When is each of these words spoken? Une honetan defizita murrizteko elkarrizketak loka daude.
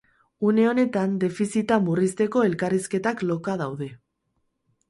Une 0.51 0.63
honetan 0.69 1.13
defizita 1.25 1.77
murrizteko 1.89 2.43
elkarrizketak 2.49 3.25
loka 3.33 3.59
daude. 3.65 3.93